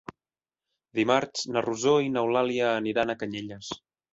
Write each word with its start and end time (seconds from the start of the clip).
Dimarts 0.99 1.45
na 1.57 1.63
Rosó 1.67 1.93
i 2.07 2.09
n'Eulàlia 2.15 2.73
aniran 2.81 3.17
a 3.17 3.21
Canyelles. 3.23 3.75